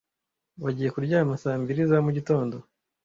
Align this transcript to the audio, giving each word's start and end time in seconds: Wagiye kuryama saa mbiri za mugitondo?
Wagiye 0.63 0.89
kuryama 0.93 1.41
saa 1.43 1.59
mbiri 1.61 1.81
za 1.89 1.97
mugitondo? 2.05 2.55